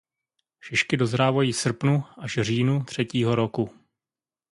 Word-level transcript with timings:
Šišky 0.59 0.97
dozrávají 0.97 1.51
v 1.53 1.57
srpnu 1.57 2.03
až 2.17 2.39
říjnu 2.41 2.83
třetího 2.83 3.35
roku. 3.35 3.69